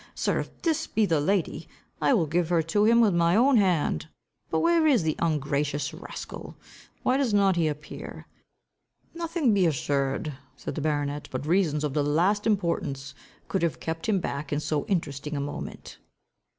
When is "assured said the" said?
9.67-10.81